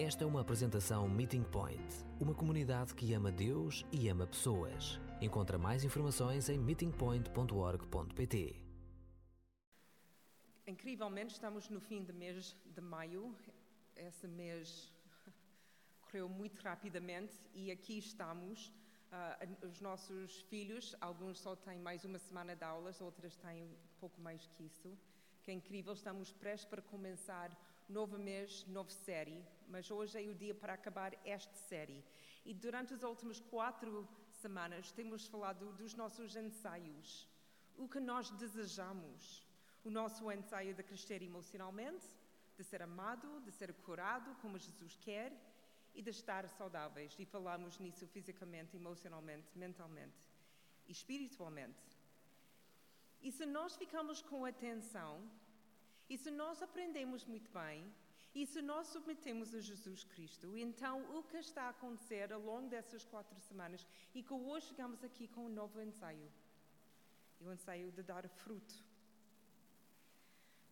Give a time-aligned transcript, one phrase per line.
[0.00, 1.82] Esta é uma apresentação Meeting Point,
[2.20, 5.00] uma comunidade que ama Deus e ama pessoas.
[5.20, 8.64] Encontra mais informações em meetingpoint.org.pt.
[10.68, 13.34] Incrivelmente, estamos no fim do mês de maio.
[13.96, 14.94] Esse mês
[16.02, 18.72] correu muito rapidamente e aqui estamos.
[19.10, 24.20] Uh, os nossos filhos, alguns só têm mais uma semana de aulas, outras têm pouco
[24.20, 24.96] mais que isso.
[25.42, 27.50] Que é incrível, estamos prestes para começar
[27.88, 32.04] novo mês, nova série, mas hoje é o dia para acabar esta série.
[32.44, 37.28] E durante as últimas quatro semanas temos falado dos nossos ensaios,
[37.76, 39.46] o que nós desejamos,
[39.84, 42.06] o nosso ensaio de crescer emocionalmente,
[42.56, 45.32] de ser amado, de ser curado como Jesus quer
[45.94, 47.16] e de estar saudáveis.
[47.18, 50.18] E falamos nisso fisicamente, emocionalmente, mentalmente
[50.86, 51.98] e espiritualmente.
[53.22, 55.28] E se nós ficamos com atenção
[56.08, 57.84] e se nós aprendemos muito bem,
[58.34, 62.68] e se nós submetemos a Jesus Cristo, então o que está a acontecer ao longo
[62.68, 66.30] dessas quatro semanas e que hoje chegamos aqui com um novo ensaio.
[67.40, 68.74] E o ensaio de dar fruto.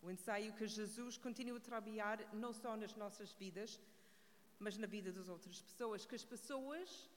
[0.03, 3.81] O ensaio que Jesus continua a trabalhar não só nas nossas vidas,
[4.59, 6.07] mas na vida das outras pessoas.
[6.07, 7.11] Que as pessoas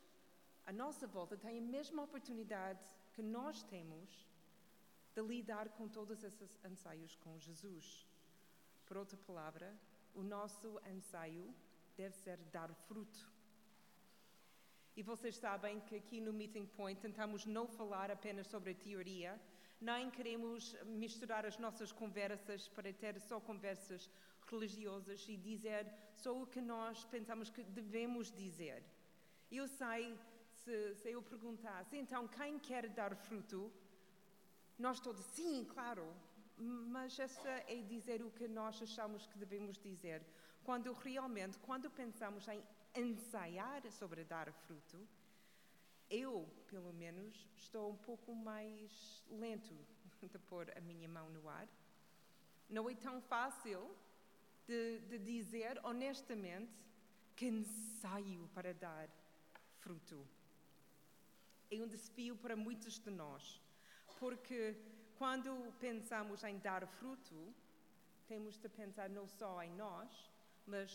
[0.66, 2.80] à nossa volta têm a mesma oportunidade
[3.14, 4.28] que nós temos
[5.16, 8.09] de lidar com todos esses ensaios com Jesus.
[8.90, 9.72] Por outra palavra,
[10.16, 11.54] o nosso ensaio
[11.96, 13.20] deve ser dar fruto.
[14.98, 19.40] E vocês sabem que aqui no Meeting Point tentamos não falar apenas sobre a teoria,
[19.80, 24.10] nem queremos misturar as nossas conversas para ter só conversas
[24.50, 28.84] religiosas e dizer só o que nós pensamos que devemos dizer.
[29.52, 30.18] Eu sei,
[30.64, 33.72] se, se eu perguntasse, então quem quer dar fruto?
[34.80, 36.12] Nós todos, sim, claro,
[36.60, 40.22] mas essa é dizer o que nós achamos que devemos dizer.
[40.64, 42.62] Quando realmente, quando pensamos em
[42.94, 45.08] ensaiar sobre dar fruto,
[46.10, 49.74] eu, pelo menos, estou um pouco mais lento
[50.22, 51.68] de pôr a minha mão no ar.
[52.68, 53.96] Não é tão fácil
[54.68, 56.72] de, de dizer honestamente
[57.36, 59.10] que ensaio para dar
[59.78, 60.28] fruto.
[61.72, 63.62] É um desafio para muitos de nós,
[64.20, 64.76] porque
[65.20, 67.38] quando pensamos em dar fruto,
[68.26, 70.10] temos de pensar não só em nós,
[70.66, 70.90] mas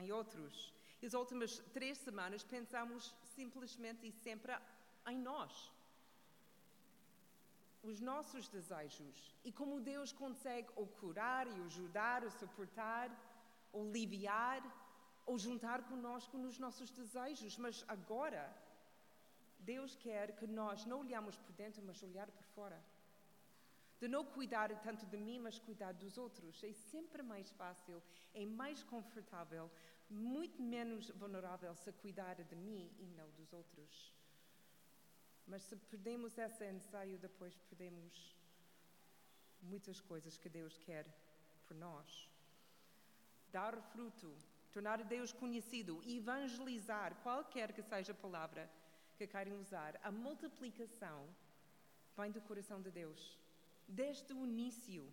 [0.00, 0.72] em outros.
[1.02, 4.52] E as últimas três semanas pensamos simplesmente e sempre
[5.06, 5.52] em nós.
[7.82, 13.08] Os nossos desejos e como Deus consegue ou curar e ajudar, ou suportar,
[13.74, 14.62] ou aliviar,
[15.26, 17.58] ou juntar conosco nos nossos desejos.
[17.58, 18.44] Mas agora,
[19.58, 22.95] Deus quer que nós não olhamos por dentro, mas olhar por fora
[24.00, 26.62] de não cuidar tanto de mim, mas cuidar dos outros.
[26.62, 28.02] É sempre mais fácil,
[28.34, 29.70] é mais confortável,
[30.08, 34.14] muito menos vulnerável se cuidar de mim e não dos outros.
[35.46, 38.36] Mas se perdemos esse ensaio, depois perdemos
[39.62, 41.06] muitas coisas que Deus quer
[41.66, 42.28] por nós.
[43.50, 44.36] Dar fruto,
[44.72, 48.70] tornar Deus conhecido, evangelizar, qualquer que seja a palavra
[49.16, 51.26] que queiram usar, a multiplicação
[52.16, 53.45] vem do coração de Deus
[53.86, 55.12] desde o início.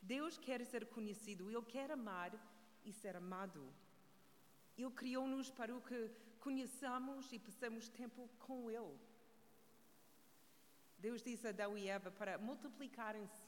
[0.00, 2.32] Deus quer ser conhecido, Ele quer amar
[2.84, 3.72] e ser amado.
[4.76, 6.10] Ele criou-nos para o que
[6.40, 8.98] conheçamos e passamos tempo com Ele.
[10.98, 13.46] Deus disse a Adão e Eva para multiplicarem-se,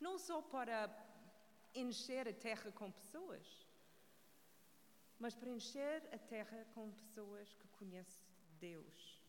[0.00, 0.78] não só para
[1.74, 3.46] encher a terra com pessoas,
[5.18, 8.24] mas para encher a terra com pessoas que conhecem
[8.58, 9.20] Deus.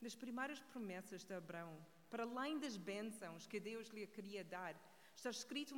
[0.00, 1.78] Nas primeiras promessas de Abraão,
[2.12, 4.72] para além das bênçãos que Deus lhe queria dar,
[5.16, 5.74] está escrito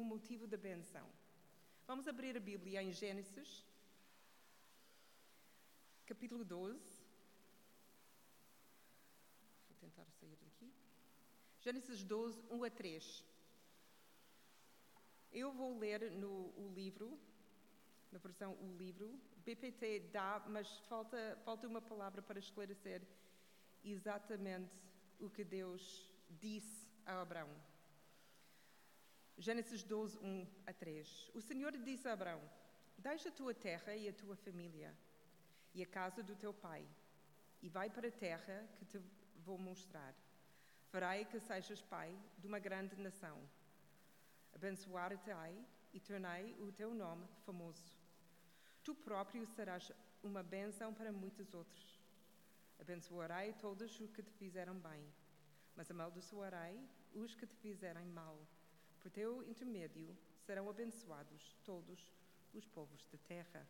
[0.00, 1.06] o motivo da benção.
[1.86, 3.50] Vamos abrir a Bíblia em Gênesis,
[6.06, 6.80] capítulo 12.
[9.68, 10.72] Vou tentar sair daqui.
[11.60, 13.24] Gênesis 12, 1 a 3.
[15.30, 16.34] Eu vou ler no
[16.64, 17.20] o livro,
[18.10, 19.08] na versão o livro.
[19.44, 23.02] BPT dá, mas falta, falta uma palavra para esclarecer
[23.84, 24.86] exatamente
[25.20, 27.50] o que Deus disse a Abraão.
[29.38, 31.30] Gênesis 12, 1 a 3.
[31.34, 32.42] O Senhor disse a Abraão:
[32.96, 34.96] Deixa a tua terra e a tua família
[35.74, 36.86] e a casa do teu pai,
[37.60, 38.98] e vai para a terra que te
[39.44, 40.14] vou mostrar.
[40.90, 43.38] Farei que sejas pai de uma grande nação.
[44.54, 47.92] Abençoar-te-ei e tornei o teu nome famoso.
[48.82, 49.92] Tu próprio serás
[50.22, 51.95] uma bênção para muitos outros.
[52.78, 55.04] Abençoarei todos os que te fizeram bem,
[55.74, 56.78] mas amaldiçoarei
[57.14, 58.38] os que te fizerem mal.
[59.00, 62.12] Por teu intermédio serão abençoados todos
[62.52, 63.66] os povos da terra.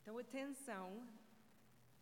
[0.00, 1.08] Então, atenção,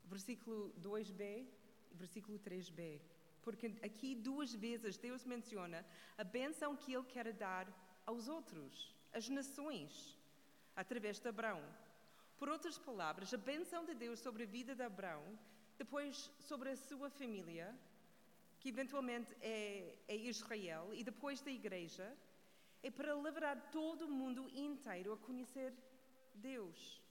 [0.05, 1.47] versículo 2b
[1.91, 3.01] e versículo 3b,
[3.43, 5.85] porque aqui duas vezes Deus menciona
[6.17, 7.67] a bênção que Ele quer dar
[8.05, 10.19] aos outros, às nações,
[10.75, 11.63] através de Abraão.
[12.39, 15.39] Por outras palavras, a bênção de Deus sobre a vida de Abraão,
[15.79, 17.75] depois sobre a sua família,
[18.61, 22.17] que eventualmente é, é Israel, e depois da igreja,
[22.83, 25.73] é para levar todo o mundo inteiro a conhecer
[26.35, 27.03] Deus.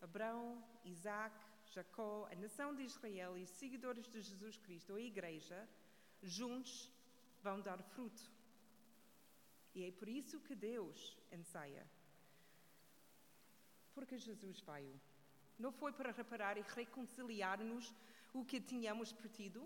[0.00, 5.68] Abraão, Isaac, Jacó, a nação de Israel e os seguidores de Jesus Cristo, a igreja,
[6.22, 6.90] juntos
[7.42, 8.30] vão dar fruto.
[9.74, 11.86] E é por isso que Deus ensaia
[13.98, 14.94] porque Jesus veio.
[15.58, 17.92] Não foi para reparar e reconciliar-nos
[18.32, 19.60] o que tínhamos partido.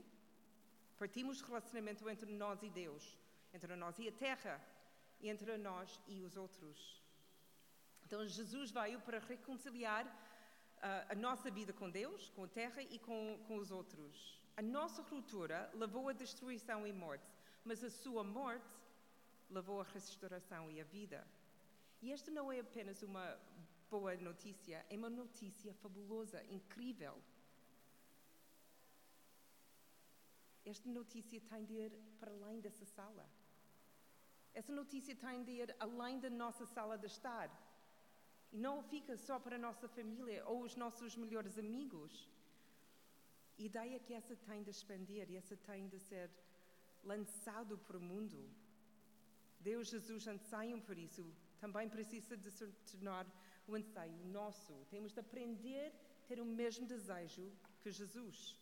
[0.98, 3.04] Partimos relacionamento entre nós e Deus,
[3.52, 4.54] entre nós e a terra,
[5.32, 6.78] entre nós e os outros.
[8.06, 12.98] Então Jesus veio para reconciliar uh, a nossa vida com Deus, com a terra e
[12.98, 14.40] com, com os outros.
[14.56, 17.30] A nossa ruptura levou à destruição e morte,
[17.66, 18.74] mas a sua morte
[19.50, 21.26] levou à restauração e à vida.
[22.00, 23.24] E esta não é apenas uma
[23.94, 27.14] boa notícia, é uma notícia fabulosa, incrível.
[30.72, 33.24] Esta notícia tem de ir para além dessa sala.
[34.60, 37.48] Essa notícia tem de ir além da nossa sala de estar.
[38.54, 42.12] E não fica só para a nossa família ou os nossos melhores amigos.
[43.58, 46.28] A ideia que essa tem de expandir e essa tem de ser
[47.12, 48.40] lançado para o mundo.
[49.68, 51.24] Deus Jesus anseiam por isso.
[51.64, 53.26] Também precisa de se tornar
[53.66, 54.72] o anseio nosso.
[54.90, 55.92] Temos de aprender
[56.24, 57.50] a ter o mesmo desejo
[57.80, 58.56] que Jesus.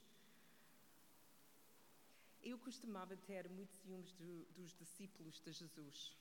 [2.43, 6.17] Eu costumava ter muitos ciúmes do, dos discípulos de Jesus.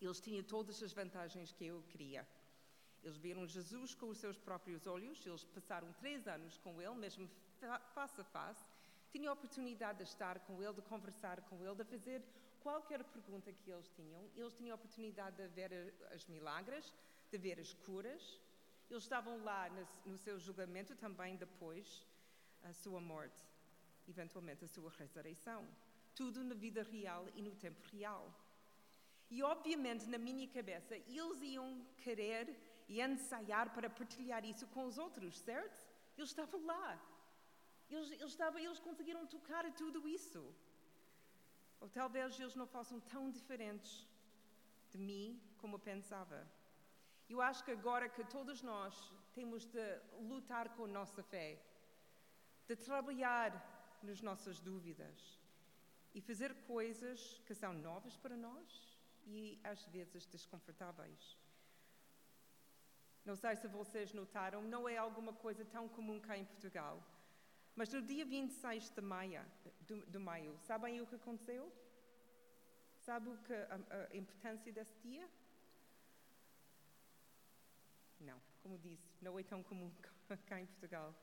[0.00, 2.26] Eles tinham todas as vantagens que eu queria.
[3.02, 7.28] Eles viram Jesus com os seus próprios olhos, eles passaram três anos com ele, mesmo
[7.94, 8.64] face a face,
[9.10, 12.22] tinham a oportunidade de estar com ele, de conversar com ele, de fazer
[12.60, 14.28] qualquer pergunta que eles tinham.
[14.36, 16.92] Eles tinham a oportunidade de ver as milagres,
[17.30, 18.40] de ver as curas.
[18.90, 19.68] Eles estavam lá
[20.06, 22.06] no seu julgamento também depois
[22.62, 23.42] a sua morte,
[24.08, 25.66] eventualmente a sua ressurreição.
[26.14, 28.32] Tudo na vida real e no tempo real.
[29.30, 32.44] E obviamente na minha cabeça eles iam querer
[32.88, 35.86] e ensaiar para partilhar isso com os outros, certo?
[36.16, 36.98] Eles estavam lá.
[37.90, 40.42] Eles, eles, estavam, eles conseguiram tocar tudo isso.
[41.80, 44.06] Ou talvez eles não fossem tão diferentes
[44.90, 46.38] de mim como eu pensava.
[47.28, 49.86] Eu acho que agora que todos nós temos de
[50.30, 51.60] lutar com nossa fé,
[52.66, 53.50] de trabalhar
[54.02, 55.38] nas nossas dúvidas
[56.14, 61.38] e fazer coisas que são novas para nós e às vezes desconfortáveis.
[63.24, 67.02] Não sei se vocês notaram, não é alguma coisa tão comum cá em Portugal.
[67.76, 69.44] Mas no dia 26 de maio,
[70.18, 71.70] maio sabem o que aconteceu?
[72.96, 75.28] Sabe o que, a, a importância desse dia?
[78.20, 79.90] Não, como disse, não é tão comum
[80.46, 81.14] cá em Portugal.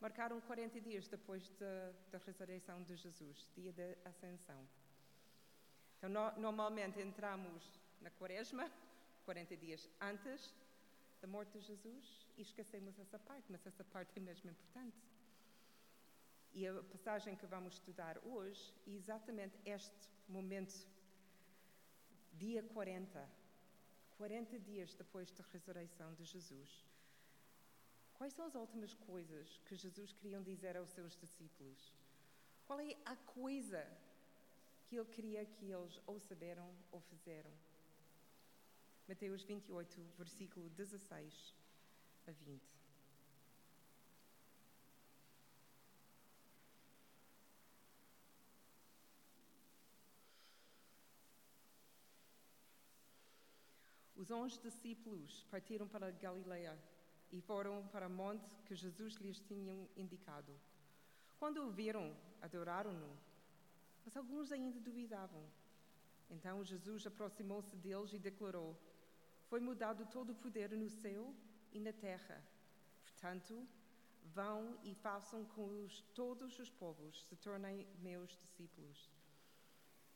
[0.00, 4.66] Marcaram 40 dias depois de, da ressurreição de Jesus, dia da ascensão.
[5.96, 8.70] Então, no, normalmente entramos na quaresma,
[9.26, 10.54] 40 dias antes
[11.20, 14.96] da morte de Jesus, e esquecemos essa parte, mas essa parte é mesmo importante.
[16.52, 20.86] E a passagem que vamos estudar hoje é exatamente este momento,
[22.34, 23.28] dia 40,
[24.18, 26.84] 40 dias depois da ressurreição de Jesus.
[28.14, 31.94] Quais são as últimas coisas que Jesus queria dizer aos seus discípulos?
[32.66, 33.86] Qual é a coisa
[34.86, 37.52] que ele queria que eles ou saberam ou fizeram?
[39.06, 41.54] Mateus 28, versículo 16
[42.26, 42.77] a 20.
[54.28, 56.78] Os onze discípulos partiram para Galileia
[57.32, 60.52] e foram para o monte que Jesus lhes tinha indicado.
[61.38, 63.08] Quando o viram, adoraram-no,
[64.04, 65.42] mas alguns ainda duvidavam.
[66.28, 68.76] Então Jesus aproximou-se deles e declarou:
[69.48, 71.34] Foi mudado todo o poder no céu
[71.72, 72.38] e na terra.
[73.04, 73.66] Portanto,
[74.34, 79.10] vão e façam com os, todos os povos, se tornem meus discípulos.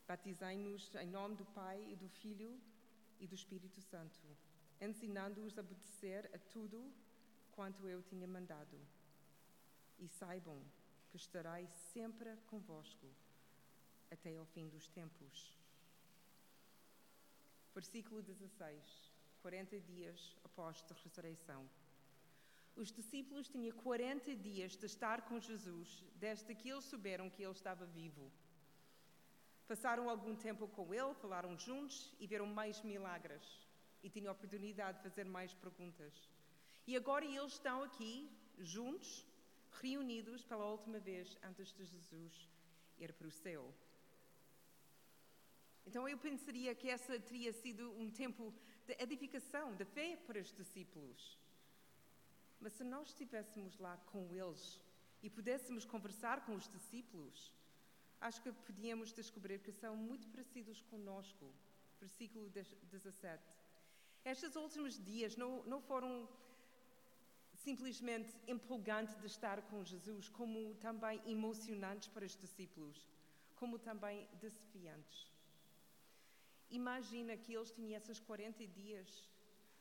[0.07, 2.61] Batizei-nos em nome do Pai e do Filho
[3.23, 4.21] e do Espírito Santo,
[4.81, 6.93] ensinando-os a obedecer a tudo
[7.52, 8.79] quanto eu tinha mandado.
[9.99, 10.61] E saibam
[11.09, 13.09] que estarei sempre convosco
[14.11, 15.37] até ao fim dos tempos.
[17.73, 19.12] Versículo 16.
[19.41, 21.69] 40 dias após a ressurreição.
[22.76, 27.52] Os discípulos tinham 40 dias de estar com Jesus desde que eles souberam que ele
[27.52, 28.31] estava vivo.
[29.66, 33.42] Passaram algum tempo com ele, falaram juntos e viram mais milagres
[34.02, 36.12] e tinham a oportunidade de fazer mais perguntas.
[36.87, 39.25] E agora eles estão aqui, juntos,
[39.81, 42.49] reunidos pela última vez antes de Jesus
[42.99, 43.73] ir para o céu.
[45.87, 48.52] Então eu pensaria que essa teria sido um tempo
[48.87, 51.38] de edificação, de fé para os discípulos.
[52.61, 54.81] Mas se nós estivéssemos lá com eles
[55.23, 57.52] e pudéssemos conversar com os discípulos,
[58.26, 61.45] acho que podíamos descobrir que são muito parecidos conosco.
[62.00, 63.43] Versículo 17.
[64.25, 66.29] Estes últimos dias não, não foram
[67.64, 72.99] simplesmente empolgantes de estar com Jesus, como também emocionantes para os discípulos,
[73.57, 75.31] como também desafiantes.
[76.71, 79.09] Imagina que eles tinham esses 40 dias,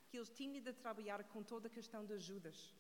[0.10, 2.76] que eles tinham de trabalhar com toda a questão das Judas.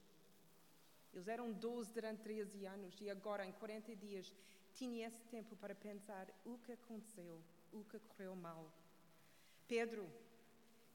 [1.13, 4.33] Eles eram 12 durante 13 anos e agora, em 40 dias,
[4.73, 8.71] tinham esse tempo para pensar o que aconteceu, o que correu mal.
[9.67, 10.09] Pedro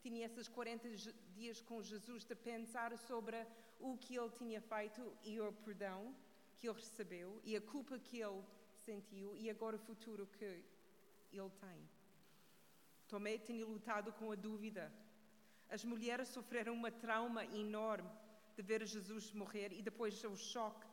[0.00, 0.88] tinha esses 40
[1.34, 3.46] dias com Jesus de pensar sobre
[3.80, 6.14] o que ele tinha feito e o perdão
[6.58, 8.42] que ele recebeu e a culpa que ele
[8.84, 11.88] sentiu e agora o futuro que ele tem.
[13.08, 14.92] Tomé tinha lutado com a dúvida.
[15.68, 18.08] As mulheres sofreram uma trauma enorme
[18.56, 20.86] de ver Jesus morrer e depois o choque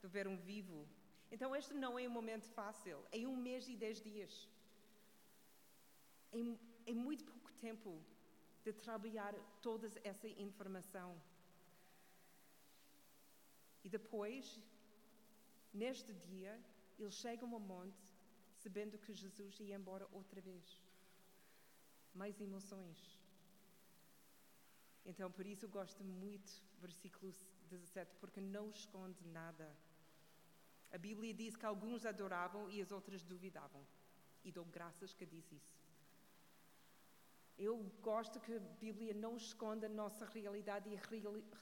[0.00, 0.86] de ver um vivo.
[1.34, 2.98] Então, este não é um momento fácil.
[3.10, 4.32] É um mês e dez dias.
[6.38, 6.40] É,
[6.92, 7.90] é muito pouco tempo
[8.64, 9.34] de trabalhar
[9.66, 11.10] toda essa informação.
[13.84, 14.60] E depois,
[15.72, 16.52] neste dia,
[16.98, 18.02] eles chegam ao monte
[18.62, 20.64] sabendo que Jesus ia embora outra vez
[22.14, 22.98] mais emoções.
[25.04, 27.32] Então, por isso, eu gosto muito do versículo
[27.70, 29.66] 17, porque não esconde nada.
[30.92, 33.82] A Bíblia diz que alguns adoravam e as outras duvidavam.
[34.44, 35.74] E dou graças que diz isso.
[37.56, 41.02] Eu gosto que a Bíblia não esconda a nossa realidade e a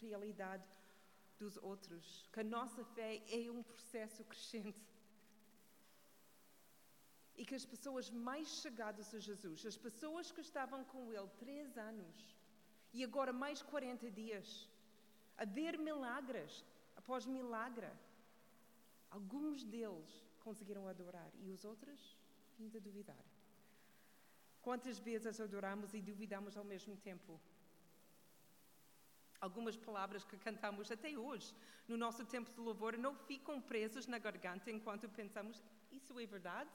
[0.00, 0.64] realidade
[1.38, 2.28] dos outros.
[2.32, 4.90] Que a nossa fé é um processo crescente
[7.40, 11.78] e que as pessoas mais chegadas a Jesus, as pessoas que estavam com ele três
[11.78, 12.16] anos
[12.92, 14.68] e agora mais 40 dias,
[15.38, 16.64] a ver milagres
[17.00, 17.90] após milagre,
[19.10, 22.16] alguns deles conseguiram adorar e os outros
[22.58, 23.24] ainda duvidar.
[24.62, 27.40] Quantas vezes adoramos e duvidamos ao mesmo tempo?
[29.40, 31.54] Algumas palavras que cantamos até hoje
[31.88, 36.70] no nosso tempo de louvor não ficam presas na garganta enquanto pensamos: isso é verdade?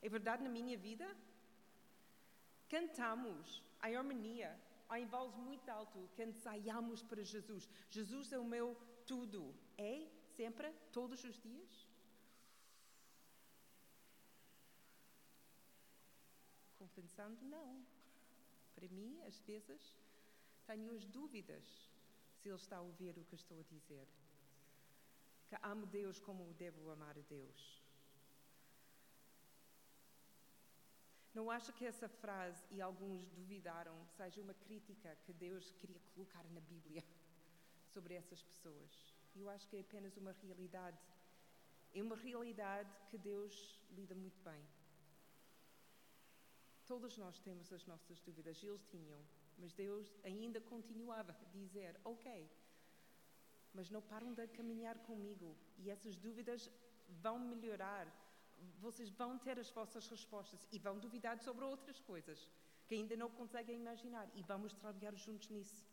[0.00, 1.06] É verdade na minha vida?
[2.68, 4.58] Cantamos em harmonia,
[4.96, 7.68] em voz muito alto, que ensaiamos para Jesus.
[7.90, 8.74] Jesus é o meu
[9.06, 9.54] tudo.
[9.76, 10.08] É?
[10.36, 10.72] Sempre?
[10.92, 11.88] Todos os dias?
[16.76, 17.86] Confessando, não.
[18.74, 19.96] Para mim, às vezes,
[20.66, 21.64] tenho as dúvidas
[22.40, 24.08] se Ele está a ouvir o que estou a dizer.
[25.48, 27.82] Que amo Deus como devo amar a Deus.
[31.32, 36.44] Não acho que essa frase, e alguns duvidaram, seja uma crítica que Deus queria colocar
[36.50, 37.04] na Bíblia
[37.92, 39.13] sobre essas pessoas.
[39.34, 40.98] Eu acho que é apenas uma realidade.
[41.92, 44.62] É uma realidade que Deus lida muito bem.
[46.86, 49.20] Todos nós temos as nossas dúvidas, eles tinham,
[49.58, 52.50] mas Deus ainda continuava a dizer: Ok,
[53.72, 56.70] mas não param de caminhar comigo e essas dúvidas
[57.08, 58.06] vão melhorar
[58.80, 62.48] vocês vão ter as vossas respostas e vão duvidar sobre outras coisas
[62.86, 65.84] que ainda não conseguem imaginar e vamos trabalhar juntos nisso.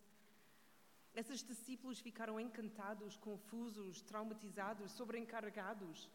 [1.13, 6.09] Esses discípulos ficaram encantados, confusos, traumatizados, sobrecarregados,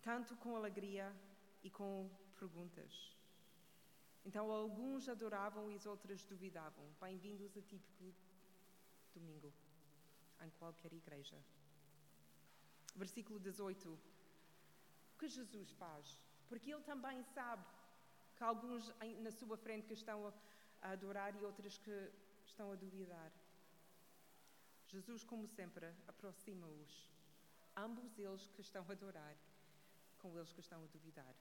[0.00, 1.12] tanto com alegria
[1.64, 2.08] e com
[2.38, 3.16] perguntas.
[4.24, 6.84] Então, alguns adoravam e os outros duvidavam.
[7.00, 8.14] Bem-vindos a típico
[9.12, 9.52] domingo,
[10.44, 11.36] em qualquer igreja.
[12.94, 13.98] Versículo 18
[15.18, 17.64] que Jesus faz, porque ele também sabe
[18.36, 20.18] que alguns na sua frente que estão
[20.80, 22.10] a adorar e outros que
[22.44, 23.30] estão a duvidar.
[24.92, 26.92] Jesus, como sempre, aproxima-os,
[27.76, 29.36] ambos eles que estão a adorar,
[30.20, 31.34] com eles que estão a duvidar.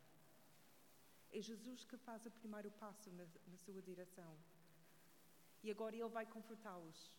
[1.31, 4.33] É Jesus que faz o primeiro passo na, na sua direção.
[5.63, 7.11] E agora ele vai confortá-los.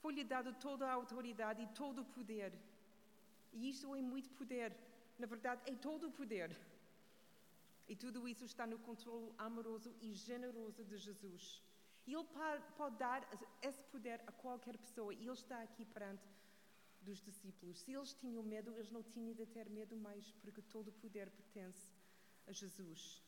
[0.00, 2.52] Foi-lhe dado toda a autoridade e todo o poder.
[3.52, 4.72] E isto é muito poder
[5.18, 6.50] na verdade, é todo o poder.
[7.88, 11.62] E tudo isso está no controle amoroso e generoso de Jesus.
[12.14, 13.20] Ele pode dar
[13.62, 15.12] esse poder a qualquer pessoa.
[15.14, 16.26] E Ele está aqui perante
[17.02, 17.78] dos discípulos.
[17.80, 21.30] Se eles tinham medo, eles não tinham de ter medo mais, porque todo o poder
[21.30, 21.92] pertence
[22.46, 23.22] a Jesus.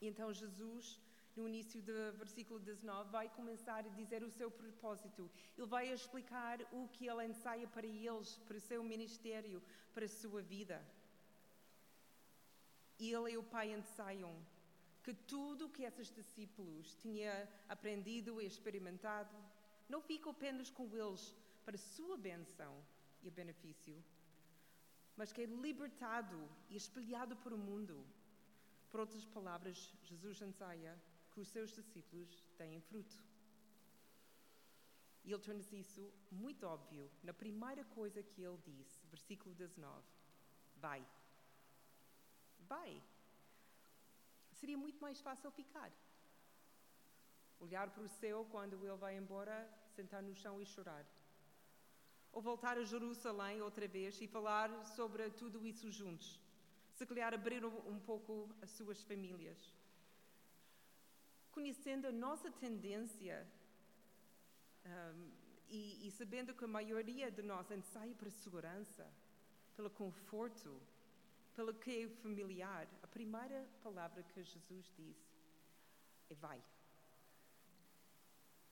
[0.00, 1.00] E então Jesus,
[1.34, 5.30] no início do versículo 19, vai começar a dizer o seu propósito.
[5.56, 9.62] Ele vai explicar o que ele ensaia para eles, para o seu ministério,
[9.94, 10.78] para a sua vida.
[12.98, 14.34] Ele e o Pai ensaiam
[15.06, 17.34] que tudo o que esses discípulos tinham
[17.74, 19.36] aprendido e experimentado
[19.92, 21.24] não fica apenas com eles
[21.64, 22.74] para sua benção
[23.22, 23.96] e benefício,
[25.16, 27.96] mas que é libertado e espalhado por o mundo.
[28.90, 30.92] Por outras palavras, Jesus ensaia
[31.30, 33.16] que os seus discípulos têm fruto.
[35.24, 40.04] E ele torna isso muito óbvio na primeira coisa que ele disse, versículo 19:
[40.76, 41.06] Vai.
[42.74, 43.00] Vai.
[44.60, 45.90] Seria muito mais fácil ficar.
[47.66, 49.56] Olhar para o céu quando ele vai embora,
[49.96, 51.04] sentar no chão e chorar.
[52.32, 56.28] Ou voltar a Jerusalém outra vez e falar sobre tudo isso juntos.
[56.96, 58.32] Se calhar abrir um pouco
[58.62, 59.60] as suas famílias
[61.56, 63.36] conhecendo a nossa tendência
[64.84, 65.30] um,
[65.68, 69.04] e, e, sabendo que a maioria de nós ensaia para segurança,
[69.74, 70.70] pelo conforto,
[71.56, 75.16] pelo que é familiar, a primeira palavra que Jesus diz
[76.30, 76.60] é vai.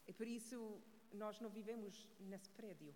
[0.06, 0.58] E por isso
[1.12, 2.94] nós não vivemos nesse prédio.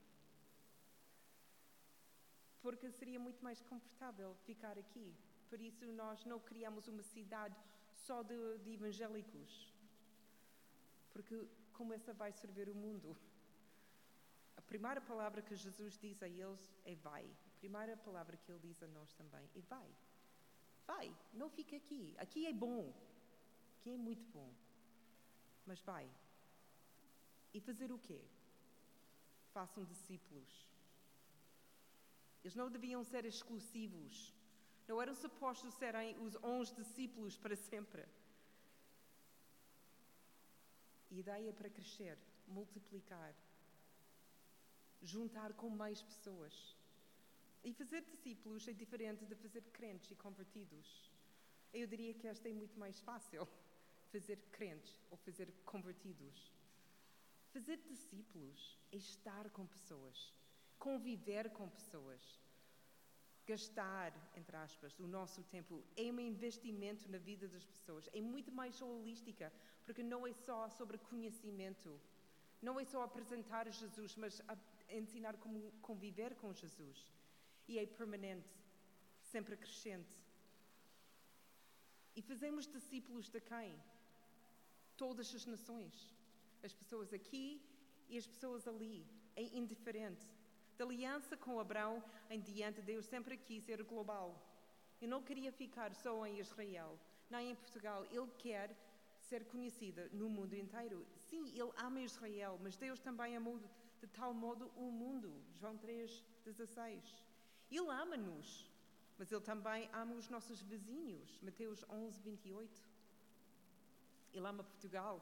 [2.60, 5.08] Porque seria muito mais confortável ficar aqui.
[5.48, 7.56] Por isso nós não criamos uma cidade
[8.06, 9.78] só de, de evangélicos
[11.18, 13.16] porque como essa vai servir o mundo?
[14.56, 17.26] A primeira palavra que Jesus diz a eles é vai.
[17.58, 19.90] Primeira palavra que ele diz a nós também é vai.
[20.86, 22.14] Vai, não fica aqui.
[22.18, 22.92] Aqui é bom.
[23.76, 24.50] Aqui é muito bom.
[25.66, 26.08] Mas vai.
[27.52, 28.20] E fazer o quê?
[29.52, 30.68] Façam discípulos.
[32.42, 34.32] Eles não deviam ser exclusivos.
[34.86, 38.02] Não eram supostos serem os onze discípulos para sempre.
[41.10, 43.34] A ideia para crescer, multiplicar,
[45.02, 46.77] juntar com mais pessoas.
[47.64, 51.10] E fazer discípulos é diferente de fazer crentes e convertidos.
[51.72, 53.46] Eu diria que esta é muito mais fácil,
[54.12, 56.52] fazer crentes ou fazer convertidos.
[57.52, 60.32] Fazer discípulos é estar com pessoas,
[60.78, 62.22] conviver com pessoas.
[63.46, 68.08] Gastar, entre aspas, o nosso tempo é um investimento na vida das pessoas.
[68.12, 69.50] É muito mais holística,
[69.86, 71.98] porque não é só sobre conhecimento,
[72.60, 74.42] não é só apresentar Jesus, mas
[74.90, 77.17] ensinar como conviver com Jesus.
[77.68, 78.48] E é permanente,
[79.20, 80.16] sempre crescente.
[82.16, 83.78] E fazemos discípulos de quem?
[84.96, 85.94] Todas as nações.
[86.62, 87.62] As pessoas aqui
[88.08, 89.06] e as pessoas ali.
[89.36, 90.26] É indiferente.
[90.76, 94.28] Da aliança com Abraão em diante, Deus sempre quis ser global.
[95.00, 96.98] E não queria ficar só em Israel,
[97.30, 98.04] nem em Portugal.
[98.06, 98.74] Ele quer
[99.20, 101.06] ser conhecida no mundo inteiro.
[101.28, 103.58] Sim, ele ama Israel, mas Deus também amou
[104.00, 105.30] de tal modo o mundo.
[105.60, 107.27] João 3:16.
[107.70, 108.70] Ele ama-nos,
[109.18, 111.38] mas ele também ama os nossos vizinhos.
[111.42, 112.84] Mateus 11:28.
[114.32, 115.16] Ele ama Portugal,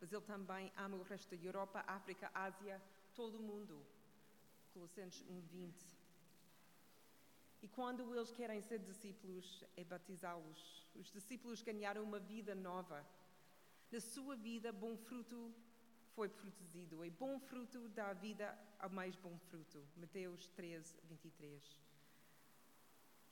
[0.00, 2.80] mas ele também ama o resto da Europa, África, Ásia,
[3.14, 3.84] todo o mundo.
[4.72, 5.94] Colossenses 1:20.
[7.62, 10.60] E quando eles querem ser discípulos, é batizá-los.
[10.94, 12.98] Os discípulos ganharam uma vida nova.
[13.90, 15.54] Na sua vida, bom fruto
[16.14, 18.46] foi produzido, e bom fruto dá vida
[18.78, 19.80] ao mais bom fruto.
[19.96, 21.80] Mateus 13, 23.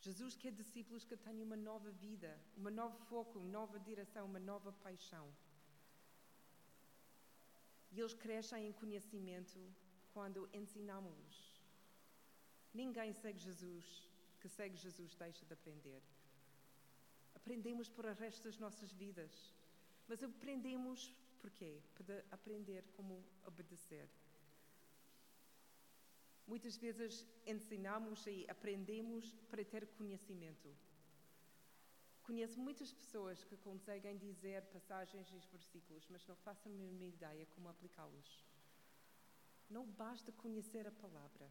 [0.00, 4.40] Jesus quer discípulos que tenham uma nova vida, um novo foco, uma nova direção, uma
[4.40, 5.26] nova paixão.
[7.92, 9.60] E eles crescem em conhecimento
[10.12, 11.36] quando ensinamos-los.
[12.74, 14.08] Ninguém segue Jesus,
[14.40, 16.02] que segue Jesus deixa de aprender.
[17.34, 19.54] Aprendemos por o resto das nossas vidas.
[20.08, 21.82] Mas aprendemos porquê?
[21.96, 24.08] Para aprender como obedecer.
[26.46, 30.68] Muitas vezes ensinamos e aprendemos para ter conhecimento.
[32.22, 37.46] Conheço muitas pessoas que conseguem dizer passagens e versículos, mas não façam a mínima ideia
[37.46, 38.44] como aplicá-los.
[39.68, 41.50] Não basta conhecer a palavra.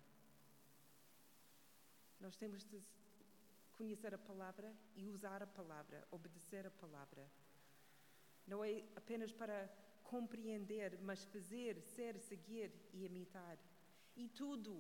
[2.20, 2.82] Nós temos de
[3.74, 7.30] conhecer a palavra e usar a palavra, obedecer a palavra.
[8.48, 9.70] Não é apenas para
[10.04, 13.58] compreender, mas fazer, ser, seguir e imitar.
[14.16, 14.74] E tudo,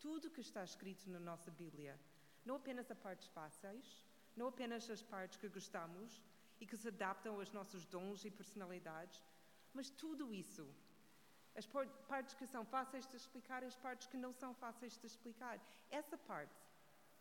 [0.00, 1.98] tudo que está escrito na nossa Bíblia,
[2.44, 4.04] não apenas as partes fáceis,
[4.36, 6.22] não apenas as partes que gostamos,
[6.60, 9.22] e que se adaptam aos nossos dons e personalidades.
[9.72, 10.66] Mas tudo isso,
[11.54, 11.66] as
[12.08, 16.16] partes que são fáceis de explicar, as partes que não são fáceis de explicar, essa
[16.16, 16.66] parte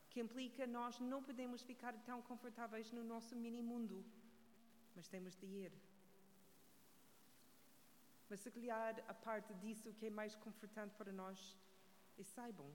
[0.10, 4.04] que implica nós não podemos ficar tão confortáveis no nosso mini mundo,
[4.98, 5.72] mas temos de ir.
[8.30, 11.40] Mas se calhar a parte disso que é mais confortante para nós
[12.18, 12.70] é saibam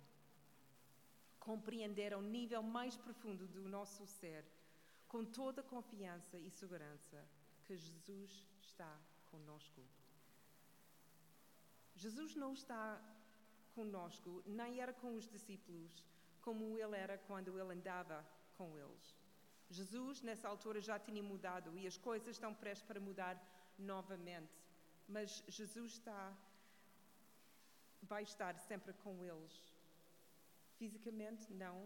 [1.40, 4.44] compreender ao nível mais profundo do nosso ser,
[5.08, 7.18] com toda a confiança e segurança,
[7.64, 8.92] que Jesus está
[9.32, 9.82] conosco.
[11.96, 12.84] Jesus não está
[13.74, 16.06] conosco, nem era com os discípulos,
[16.40, 18.24] como ele era quando ele andava
[18.56, 19.21] com eles.
[19.78, 23.34] Jesus, nessa altura, já tinha mudado e as coisas estão prestes para mudar
[23.78, 24.54] novamente.
[25.08, 26.22] Mas Jesus está,
[28.02, 29.54] vai estar sempre com eles.
[30.78, 31.78] Fisicamente, não,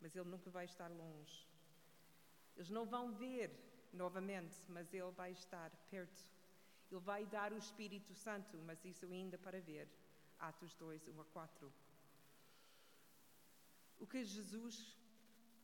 [0.00, 1.38] mas Ele nunca vai estar longe.
[2.56, 3.50] Eles não vão ver
[3.92, 6.22] novamente, mas Ele vai estar perto.
[6.90, 9.88] Ele vai dar o Espírito Santo, mas isso ainda para ver.
[10.38, 11.72] Atos 2, 1 a 4.
[13.98, 14.96] O que Jesus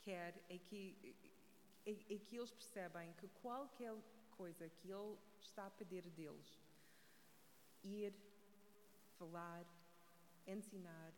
[0.02, 1.16] quer é que,
[1.86, 3.94] é, é que eles percebem que qualquer
[4.32, 6.60] coisa que Ele está a pedir deles,
[7.82, 8.12] ir,
[9.16, 9.64] falar,
[10.46, 11.12] ensinar,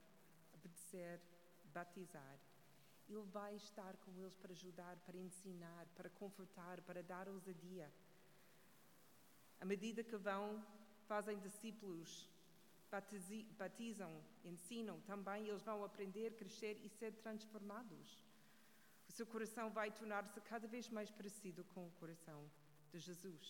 [0.55, 1.21] obedecer,
[1.73, 2.39] batizar.
[3.09, 7.91] Ele vai estar com eles para ajudar, para ensinar, para confortar, para dar ousadia.
[9.59, 10.63] À medida que vão,
[11.07, 12.29] fazem discípulos,
[13.57, 18.28] batizam, ensinam, também eles vão aprender, crescer e ser transformados.
[19.19, 22.41] Seu coração vai tornar-se cada vez mais parecido com o coração
[22.93, 23.47] de Jesus.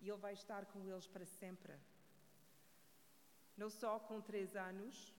[0.00, 1.74] E Ele vai estar com eles para sempre.
[3.56, 5.12] Não só com três anos,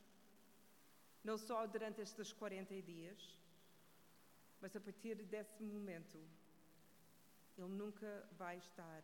[1.21, 3.19] não só durante estes 40 dias,
[4.61, 6.17] mas a partir desse momento,
[7.57, 8.11] ele nunca
[8.43, 9.03] vai estar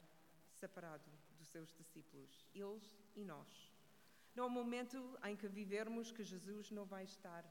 [0.62, 3.74] separado dos seus discípulos, eles e nós.
[4.34, 7.44] Não há momento em que vivermos que Jesus não vai estar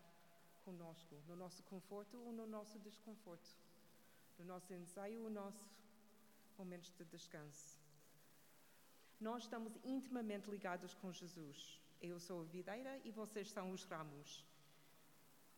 [0.64, 3.50] conosco, no nosso conforto ou no nosso desconforto,
[4.38, 5.64] no nosso ensaio ou no nosso
[6.58, 7.78] momentos de descanso.
[9.20, 11.80] Nós estamos intimamente ligados com Jesus.
[12.00, 14.44] Eu sou a videira e vocês são os ramos.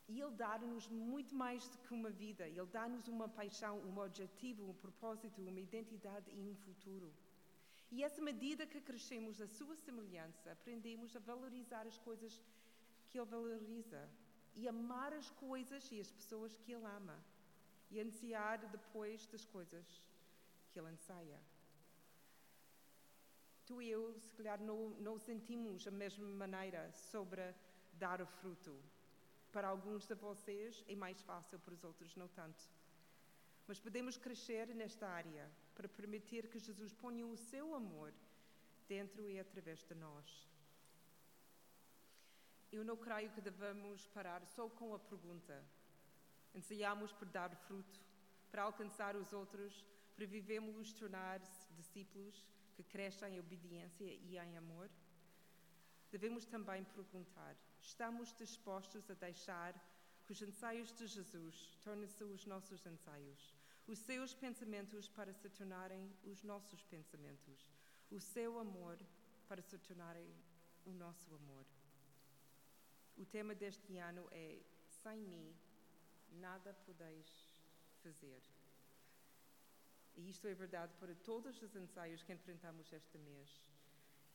[0.08, 4.68] E Ele dá-nos muito mais do que uma vida, Ele dá-nos uma paixão, um objetivo,
[4.70, 7.12] um propósito, uma identidade e um futuro.
[7.90, 12.40] E essa medida que crescemos a sua semelhança, aprendemos a valorizar as coisas
[13.08, 14.08] que Ele valoriza
[14.56, 17.18] e amar as coisas e as pessoas que Ele ama
[17.90, 19.86] e ansiar depois das coisas
[20.70, 21.40] que Ele anseia.
[23.66, 27.54] Tu e eu, se calhar, não, não sentimos a mesma maneira sobre
[27.98, 28.74] dar o fruto
[29.56, 32.62] para alguns de vocês é mais fácil, para os outros não tanto.
[33.66, 38.12] Mas podemos crescer nesta área para permitir que Jesus ponha o seu amor
[38.86, 40.46] dentro e através de nós.
[42.72, 45.64] Eu não creio que devamos parar só com a pergunta.
[46.54, 48.00] Ensaiamos por dar fruto,
[48.50, 54.90] para alcançar os outros, para vivemos tornar-se discípulos que crescem em obediência e em amor.
[56.10, 59.74] Devemos também perguntar: Estamos dispostos a deixar
[60.24, 63.54] que os ensaios de Jesus tornem-se os nossos ensaios,
[63.86, 67.70] os seus pensamentos para se tornarem os nossos pensamentos,
[68.10, 68.98] o seu amor
[69.46, 70.28] para se tornarem
[70.84, 71.64] o nosso amor.
[73.16, 74.60] O tema deste ano é
[75.02, 75.54] Sem mim,
[76.32, 77.46] nada podeis
[78.02, 78.42] fazer.
[80.16, 83.62] E isto é verdade para todos os ensaios que enfrentamos este mês,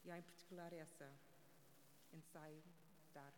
[0.03, 1.11] e há em particular essa,
[2.13, 2.63] ensaio
[3.13, 3.33] dar